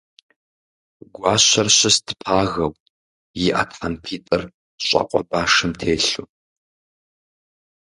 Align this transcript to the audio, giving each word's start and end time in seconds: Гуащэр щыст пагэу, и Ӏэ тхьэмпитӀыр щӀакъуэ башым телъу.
Гуащэр 1.13 1.67
щыст 1.77 2.05
пагэу, 2.21 2.71
и 3.45 3.45
Ӏэ 3.55 3.63
тхьэмпитӀыр 3.69 4.43
щӀакъуэ 4.85 5.21
башым 5.29 5.71
телъу. 5.79 6.25